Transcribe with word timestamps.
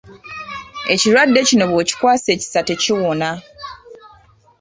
Ekirwadde 0.93 1.39
kino 1.49 1.63
bw'okikwasa 1.71 2.29
ekisa 2.35 2.59
tekiwona. 2.67 3.29